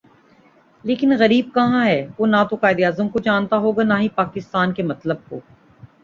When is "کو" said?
3.09-3.19, 5.29-5.39